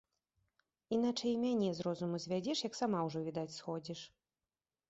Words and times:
Іначай 0.97 1.29
і 1.33 1.35
мяне 1.43 1.69
з 1.79 1.85
розуму 1.87 2.15
звядзеш, 2.25 2.65
як 2.69 2.81
сама 2.81 3.05
ўжо, 3.09 3.19
відаць, 3.29 3.55
сходзіш. 3.61 3.99